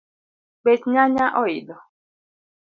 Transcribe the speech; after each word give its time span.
Bech 0.63 0.81
nyanya 0.91 1.25
oidho 1.41 1.77